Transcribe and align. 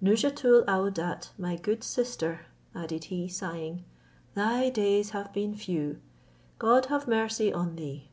Nouzhatoul 0.00 0.62
aouadat, 0.68 1.30
my 1.36 1.56
good 1.56 1.82
sister," 1.82 2.46
added 2.76 3.06
he, 3.06 3.26
sighing, 3.26 3.84
"thy 4.34 4.68
days 4.70 5.10
have 5.10 5.32
been 5.34 5.56
few: 5.56 6.00
God 6.60 6.86
have 6.86 7.08
mercy 7.08 7.52
on 7.52 7.74
thee." 7.74 8.08